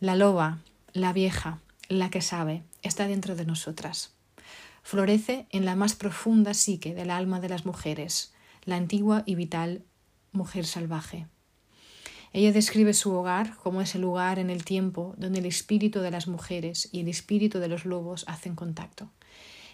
La 0.00 0.14
loba, 0.14 0.58
la 0.92 1.12
vieja, 1.12 1.60
la 1.88 2.10
que 2.10 2.20
sabe, 2.20 2.62
está 2.82 3.06
dentro 3.06 3.34
de 3.34 3.46
nosotras. 3.46 4.12
Florece 4.82 5.46
en 5.50 5.64
la 5.64 5.76
más 5.76 5.94
profunda 5.94 6.54
psique 6.54 6.94
del 6.94 7.10
alma 7.10 7.40
de 7.40 7.48
las 7.48 7.66
mujeres, 7.66 8.32
la 8.64 8.76
antigua 8.76 9.22
y 9.26 9.34
vital 9.34 9.82
mujer 10.32 10.66
salvaje. 10.66 11.26
Ella 12.32 12.52
describe 12.52 12.92
su 12.92 13.12
hogar 13.12 13.56
como 13.56 13.80
ese 13.80 13.98
lugar 13.98 14.38
en 14.38 14.50
el 14.50 14.64
tiempo 14.64 15.14
donde 15.16 15.38
el 15.38 15.46
espíritu 15.46 16.00
de 16.00 16.10
las 16.10 16.28
mujeres 16.28 16.88
y 16.92 17.00
el 17.00 17.08
espíritu 17.08 17.58
de 17.58 17.68
los 17.68 17.84
lobos 17.84 18.24
hacen 18.28 18.54
contacto. 18.54 19.10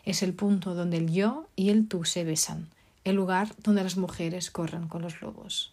Es 0.05 0.23
el 0.23 0.35
punto 0.35 0.75
donde 0.75 0.99
el 0.99 1.13
yo 1.13 1.49
y 1.57 1.71
el 1.71 1.89
tú 1.89 2.05
se 2.05 2.25
besan, 2.25 2.69
el 3.03 3.17
lugar 3.17 3.55
donde 3.63 3.83
las 3.83 3.97
mujeres 3.97 4.51
corren 4.51 4.87
con 4.87 5.03
los 5.03 5.21
lobos. 5.21 5.73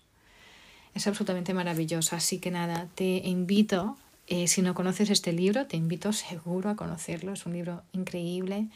Es 0.95 1.07
absolutamente 1.07 1.53
maravilloso, 1.53 2.15
así 2.15 2.39
que 2.39 2.51
nada, 2.51 2.87
te 2.95 3.21
invito 3.27 3.97
eh, 4.33 4.47
si 4.47 4.61
no 4.61 4.73
conoces 4.73 5.09
este 5.09 5.33
libro, 5.33 5.67
te 5.67 5.75
invito 5.75 6.13
seguro 6.13 6.69
a 6.69 6.77
conocerlo. 6.77 7.33
Es 7.33 7.45
un 7.45 7.51
libro 7.51 7.83
increíble. 7.91 8.69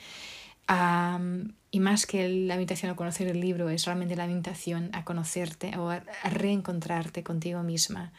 y 1.71 1.79
más 1.79 2.05
que 2.05 2.27
la 2.27 2.55
invitación 2.55 2.91
a 2.91 2.97
conocer 2.97 3.29
el 3.29 3.39
libro, 3.39 3.69
es 3.69 3.85
realmente 3.85 4.17
la 4.17 4.25
invitación 4.25 4.89
a 4.91 5.05
conocerte 5.05 5.77
o 5.77 5.91
a, 5.91 6.03
reencontrarte 6.25 7.23
contigo 7.23 7.63
misma. 7.63 8.11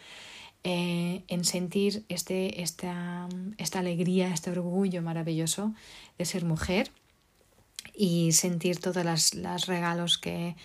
Eh, 0.65 1.25
en 1.29 1.45
sentir 1.45 2.07
este, 2.09 2.63
esta, 2.63 3.29
esta 3.59 3.81
alegría, 3.81 4.33
este 4.33 4.51
orgullo 4.51 5.03
maravilloso 5.03 5.75
de 6.17 6.25
ser 6.25 6.47
mujer 6.47 6.91
y 7.95 8.33
sentir 8.33 8.81
todos 8.81 9.05
los 9.05 9.67
regalos 9.67 10.17
que 10.17 10.57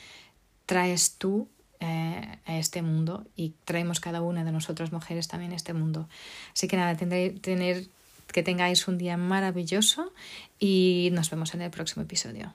traes 0.65 1.17
tú 1.17 1.49
eh, 1.81 2.37
a 2.45 2.57
este 2.57 2.81
mundo 2.81 3.25
y 3.35 3.53
traemos 3.65 3.99
cada 3.99 4.21
una 4.21 4.43
de 4.43 4.51
nosotras 4.51 4.91
mujeres 4.91 5.27
también 5.27 5.51
a 5.51 5.55
este 5.55 5.73
mundo. 5.73 6.07
Así 6.53 6.67
que 6.67 6.77
nada, 6.77 6.95
tendré, 6.95 7.31
tener 7.31 7.87
que 8.31 8.43
tengáis 8.43 8.87
un 8.87 8.97
día 8.97 9.17
maravilloso 9.17 10.13
y 10.59 11.09
nos 11.11 11.29
vemos 11.29 11.53
en 11.55 11.63
el 11.63 11.71
próximo 11.71 12.03
episodio. 12.03 12.53